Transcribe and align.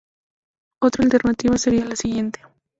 Otra 0.81 1.03
alternativa 1.03 1.59
sería 1.59 1.85
la 1.85 1.95
siguiente. 1.95 2.39